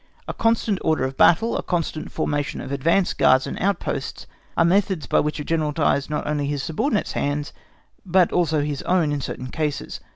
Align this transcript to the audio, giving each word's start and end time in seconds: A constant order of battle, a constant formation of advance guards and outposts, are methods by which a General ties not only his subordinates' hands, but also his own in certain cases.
A 0.27 0.33
constant 0.33 0.79
order 0.81 1.03
of 1.03 1.15
battle, 1.15 1.55
a 1.55 1.61
constant 1.61 2.11
formation 2.11 2.59
of 2.59 2.71
advance 2.71 3.13
guards 3.13 3.45
and 3.45 3.55
outposts, 3.59 4.25
are 4.57 4.65
methods 4.65 5.05
by 5.05 5.19
which 5.19 5.39
a 5.39 5.43
General 5.43 5.73
ties 5.73 6.09
not 6.09 6.25
only 6.25 6.47
his 6.47 6.63
subordinates' 6.63 7.11
hands, 7.11 7.53
but 8.03 8.31
also 8.31 8.63
his 8.63 8.81
own 8.81 9.11
in 9.11 9.21
certain 9.21 9.51
cases. 9.51 9.99